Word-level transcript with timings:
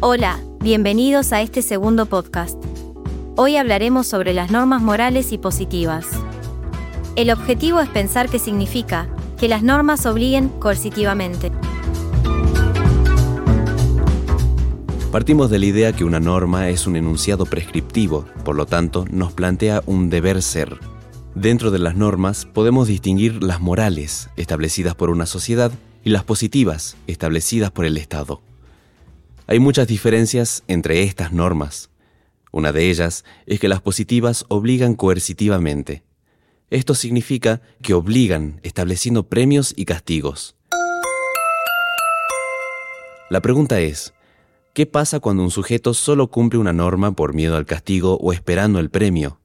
Hola, 0.00 0.38
bienvenidos 0.60 1.32
a 1.32 1.42
este 1.42 1.60
segundo 1.60 2.06
podcast. 2.06 2.56
Hoy 3.34 3.56
hablaremos 3.56 4.06
sobre 4.06 4.32
las 4.32 4.48
normas 4.48 4.80
morales 4.80 5.32
y 5.32 5.38
positivas. 5.38 6.06
El 7.16 7.32
objetivo 7.32 7.80
es 7.80 7.88
pensar 7.88 8.28
qué 8.28 8.38
significa 8.38 9.08
que 9.40 9.48
las 9.48 9.64
normas 9.64 10.06
obliguen 10.06 10.50
coercitivamente. 10.50 11.50
Partimos 15.10 15.50
de 15.50 15.58
la 15.58 15.66
idea 15.66 15.92
que 15.92 16.04
una 16.04 16.20
norma 16.20 16.68
es 16.68 16.86
un 16.86 16.94
enunciado 16.94 17.44
prescriptivo, 17.44 18.24
por 18.44 18.54
lo 18.54 18.66
tanto 18.66 19.04
nos 19.10 19.32
plantea 19.32 19.82
un 19.86 20.10
deber 20.10 20.42
ser. 20.42 20.78
Dentro 21.34 21.72
de 21.72 21.80
las 21.80 21.96
normas 21.96 22.46
podemos 22.46 22.86
distinguir 22.86 23.42
las 23.42 23.60
morales, 23.60 24.30
establecidas 24.36 24.94
por 24.94 25.10
una 25.10 25.26
sociedad, 25.26 25.72
y 26.04 26.10
las 26.10 26.22
positivas, 26.22 26.96
establecidas 27.08 27.72
por 27.72 27.84
el 27.84 27.96
Estado. 27.96 28.42
Hay 29.50 29.60
muchas 29.60 29.88
diferencias 29.88 30.62
entre 30.68 31.04
estas 31.04 31.32
normas. 31.32 31.88
Una 32.52 32.70
de 32.70 32.90
ellas 32.90 33.24
es 33.46 33.58
que 33.58 33.68
las 33.68 33.80
positivas 33.80 34.44
obligan 34.48 34.94
coercitivamente. 34.94 36.02
Esto 36.68 36.94
significa 36.94 37.62
que 37.80 37.94
obligan 37.94 38.60
estableciendo 38.62 39.22
premios 39.22 39.72
y 39.74 39.86
castigos. 39.86 40.54
La 43.30 43.40
pregunta 43.40 43.80
es, 43.80 44.12
¿qué 44.74 44.84
pasa 44.84 45.18
cuando 45.18 45.44
un 45.44 45.50
sujeto 45.50 45.94
solo 45.94 46.26
cumple 46.26 46.58
una 46.58 46.74
norma 46.74 47.12
por 47.12 47.32
miedo 47.32 47.56
al 47.56 47.64
castigo 47.64 48.18
o 48.20 48.34
esperando 48.34 48.80
el 48.80 48.90
premio? 48.90 49.40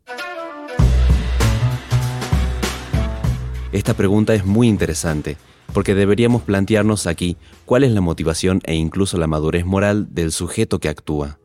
Esta 3.71 3.93
pregunta 3.93 4.35
es 4.35 4.43
muy 4.43 4.67
interesante 4.67 5.37
porque 5.71 5.95
deberíamos 5.95 6.41
plantearnos 6.41 7.07
aquí 7.07 7.37
cuál 7.65 7.83
es 7.83 7.91
la 7.91 8.01
motivación 8.01 8.61
e 8.65 8.75
incluso 8.75 9.17
la 9.17 9.27
madurez 9.27 9.65
moral 9.65 10.07
del 10.13 10.31
sujeto 10.31 10.79
que 10.79 10.89
actúa. 10.89 11.39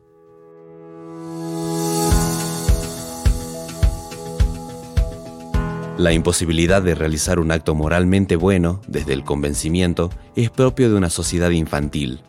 La 5.99 6.13
imposibilidad 6.13 6.81
de 6.81 6.95
realizar 6.95 7.39
un 7.39 7.51
acto 7.51 7.75
moralmente 7.75 8.37
bueno 8.37 8.79
desde 8.87 9.11
el 9.11 9.25
convencimiento 9.25 10.09
es 10.33 10.49
propio 10.49 10.89
de 10.89 10.95
una 10.95 11.09
sociedad 11.09 11.49
infantil. 11.49 12.21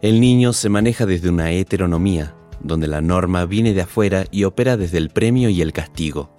El 0.00 0.20
niño 0.20 0.52
se 0.52 0.68
maneja 0.68 1.06
desde 1.06 1.28
una 1.28 1.50
heteronomía, 1.50 2.36
donde 2.60 2.86
la 2.86 3.00
norma 3.00 3.44
viene 3.44 3.74
de 3.74 3.80
afuera 3.80 4.26
y 4.30 4.44
opera 4.44 4.76
desde 4.76 4.98
el 4.98 5.10
premio 5.10 5.48
y 5.48 5.60
el 5.60 5.72
castigo. 5.72 6.30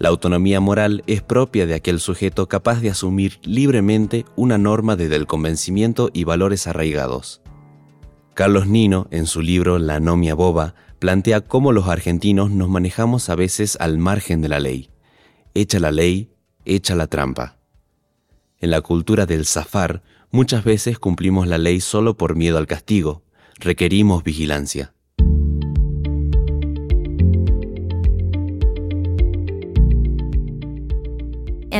La 0.00 0.08
autonomía 0.08 0.60
moral 0.60 1.04
es 1.06 1.20
propia 1.20 1.66
de 1.66 1.74
aquel 1.74 2.00
sujeto 2.00 2.48
capaz 2.48 2.80
de 2.80 2.88
asumir 2.88 3.38
libremente 3.42 4.24
una 4.34 4.56
norma 4.56 4.96
desde 4.96 5.16
el 5.16 5.26
convencimiento 5.26 6.08
y 6.14 6.24
valores 6.24 6.66
arraigados. 6.66 7.42
Carlos 8.32 8.66
Nino, 8.66 9.08
en 9.10 9.26
su 9.26 9.42
libro 9.42 9.78
La 9.78 10.00
nomia 10.00 10.34
boba, 10.34 10.74
plantea 11.00 11.42
cómo 11.42 11.72
los 11.72 11.86
argentinos 11.86 12.50
nos 12.50 12.70
manejamos 12.70 13.28
a 13.28 13.34
veces 13.34 13.76
al 13.78 13.98
margen 13.98 14.40
de 14.40 14.48
la 14.48 14.58
ley. 14.58 14.88
Echa 15.52 15.78
la 15.78 15.92
ley, 15.92 16.30
echa 16.64 16.94
la 16.94 17.06
trampa. 17.06 17.58
En 18.58 18.70
la 18.70 18.80
cultura 18.80 19.26
del 19.26 19.44
zafar, 19.44 20.02
muchas 20.30 20.64
veces 20.64 20.98
cumplimos 20.98 21.46
la 21.46 21.58
ley 21.58 21.82
solo 21.82 22.16
por 22.16 22.36
miedo 22.36 22.56
al 22.56 22.66
castigo, 22.66 23.22
requerimos 23.58 24.24
vigilancia. 24.24 24.94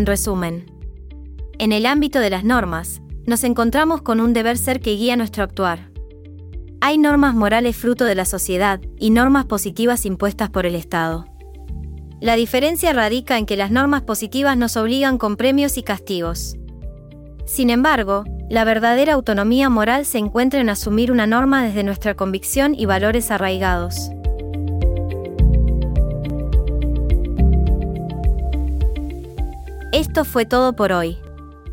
En 0.00 0.06
resumen, 0.06 0.64
en 1.58 1.72
el 1.72 1.84
ámbito 1.84 2.20
de 2.20 2.30
las 2.30 2.42
normas, 2.42 3.02
nos 3.26 3.44
encontramos 3.44 4.00
con 4.00 4.18
un 4.18 4.32
deber 4.32 4.56
ser 4.56 4.80
que 4.80 4.92
guía 4.92 5.14
nuestro 5.14 5.44
actuar. 5.44 5.90
Hay 6.80 6.96
normas 6.96 7.34
morales 7.34 7.76
fruto 7.76 8.06
de 8.06 8.14
la 8.14 8.24
sociedad 8.24 8.80
y 8.98 9.10
normas 9.10 9.44
positivas 9.44 10.06
impuestas 10.06 10.48
por 10.48 10.64
el 10.64 10.74
Estado. 10.74 11.26
La 12.18 12.34
diferencia 12.36 12.94
radica 12.94 13.36
en 13.36 13.44
que 13.44 13.58
las 13.58 13.70
normas 13.70 14.00
positivas 14.00 14.56
nos 14.56 14.78
obligan 14.78 15.18
con 15.18 15.36
premios 15.36 15.76
y 15.76 15.82
castigos. 15.82 16.56
Sin 17.44 17.68
embargo, 17.68 18.24
la 18.48 18.64
verdadera 18.64 19.12
autonomía 19.12 19.68
moral 19.68 20.06
se 20.06 20.16
encuentra 20.16 20.62
en 20.62 20.70
asumir 20.70 21.12
una 21.12 21.26
norma 21.26 21.62
desde 21.62 21.82
nuestra 21.82 22.14
convicción 22.14 22.74
y 22.74 22.86
valores 22.86 23.30
arraigados. 23.30 24.10
Esto 30.00 30.24
fue 30.24 30.46
todo 30.46 30.72
por 30.72 30.92
hoy. 30.92 31.18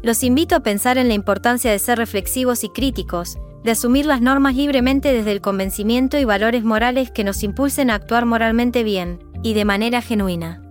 Los 0.03 0.21
invito 0.21 0.57
a 0.57 0.59
pensar 0.59 0.97
en 0.97 1.07
la 1.07 1.13
importancia 1.13 1.71
de 1.71 1.79
ser 1.79 1.97
reflexivos 1.97 2.65
y 2.65 2.67
críticos, 2.67 3.37
de 3.63 3.71
asumir 3.71 4.05
las 4.05 4.19
normas 4.19 4.53
libremente 4.53 5.13
desde 5.13 5.31
el 5.31 5.39
convencimiento 5.39 6.17
y 6.17 6.25
valores 6.25 6.65
morales 6.65 7.09
que 7.09 7.23
nos 7.23 7.41
impulsen 7.41 7.89
a 7.89 7.95
actuar 7.95 8.25
moralmente 8.25 8.83
bien, 8.83 9.19
y 9.43 9.53
de 9.53 9.63
manera 9.63 10.01
genuina. 10.01 10.61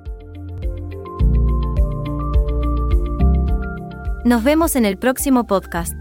Nos 4.27 4.45
vemos 4.45 4.77
en 4.77 4.84
el 4.84 4.99
próximo 4.99 5.47
podcast. 5.47 5.95